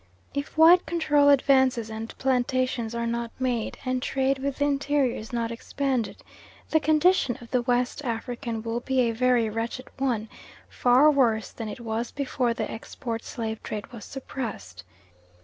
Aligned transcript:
If 0.33 0.57
white 0.57 0.87
control 0.87 1.29
advances 1.29 1.91
and 1.91 2.09
plantations 2.17 2.95
are 2.95 3.05
not 3.05 3.29
made 3.37 3.77
and 3.85 4.01
trade 4.01 4.39
with 4.39 4.57
the 4.57 4.65
interior 4.65 5.15
is 5.15 5.31
not 5.31 5.51
expanded, 5.51 6.23
the 6.71 6.79
condition 6.79 7.37
of 7.39 7.51
the 7.51 7.61
West 7.61 8.03
African 8.03 8.63
will 8.63 8.79
be 8.79 9.01
a 9.01 9.11
very 9.13 9.47
wretched 9.47 9.89
one, 9.99 10.27
far 10.67 11.11
worse 11.11 11.51
than 11.51 11.69
it 11.69 11.79
was 11.81 12.09
before 12.11 12.55
the 12.55 12.71
export 12.71 13.23
slave 13.23 13.61
trade 13.61 13.93
was 13.93 14.03
suppressed. 14.03 14.83